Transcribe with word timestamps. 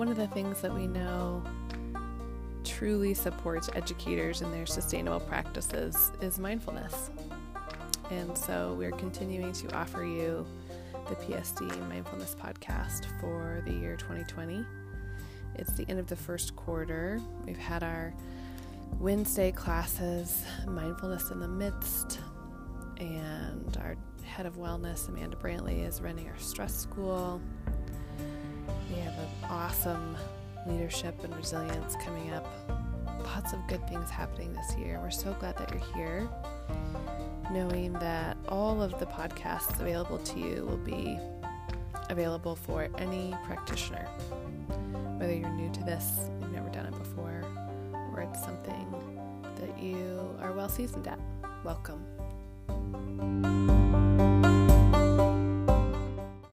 one 0.00 0.08
of 0.08 0.16
the 0.16 0.28
things 0.28 0.62
that 0.62 0.72
we 0.72 0.86
know 0.86 1.42
truly 2.64 3.12
supports 3.12 3.68
educators 3.74 4.40
in 4.40 4.50
their 4.50 4.64
sustainable 4.64 5.20
practices 5.20 6.10
is 6.22 6.38
mindfulness. 6.38 7.10
And 8.10 8.36
so 8.38 8.74
we're 8.78 8.92
continuing 8.92 9.52
to 9.52 9.76
offer 9.76 10.02
you 10.02 10.46
the 11.06 11.16
PSD 11.16 11.86
Mindfulness 11.90 12.34
Podcast 12.34 13.08
for 13.20 13.62
the 13.66 13.74
year 13.74 13.94
2020. 13.96 14.64
It's 15.56 15.74
the 15.74 15.84
end 15.86 15.98
of 15.98 16.06
the 16.06 16.16
first 16.16 16.56
quarter. 16.56 17.20
We've 17.44 17.58
had 17.58 17.82
our 17.82 18.14
Wednesday 18.98 19.52
classes, 19.52 20.46
Mindfulness 20.66 21.30
in 21.30 21.40
the 21.40 21.48
Midst, 21.48 22.20
and 22.96 23.76
our 23.76 23.96
head 24.24 24.46
of 24.46 24.56
wellness, 24.56 25.10
Amanda 25.10 25.36
Brantley, 25.36 25.86
is 25.86 26.00
running 26.00 26.26
our 26.26 26.38
stress 26.38 26.74
school. 26.74 27.38
Awesome 29.70 30.16
leadership 30.66 31.22
and 31.22 31.34
resilience 31.36 31.94
coming 32.04 32.32
up. 32.32 32.44
Lots 33.22 33.52
of 33.52 33.60
good 33.68 33.86
things 33.88 34.10
happening 34.10 34.52
this 34.52 34.74
year. 34.76 34.98
We're 35.00 35.12
so 35.12 35.32
glad 35.34 35.56
that 35.58 35.70
you're 35.70 35.94
here, 35.94 36.28
knowing 37.52 37.92
that 37.94 38.36
all 38.48 38.82
of 38.82 38.98
the 38.98 39.06
podcasts 39.06 39.78
available 39.78 40.18
to 40.18 40.40
you 40.40 40.66
will 40.66 40.76
be 40.76 41.20
available 42.08 42.56
for 42.56 42.88
any 42.98 43.32
practitioner. 43.44 44.08
Whether 45.18 45.36
you're 45.36 45.48
new 45.48 45.70
to 45.70 45.84
this, 45.84 46.18
you've 46.40 46.52
never 46.52 46.68
done 46.70 46.86
it 46.86 46.98
before, 46.98 47.44
or 48.12 48.22
it's 48.22 48.42
something 48.42 48.92
that 49.54 49.80
you 49.80 50.36
are 50.40 50.50
well 50.50 50.68
seasoned 50.68 51.06
at. 51.06 51.20
Welcome. 51.62 52.04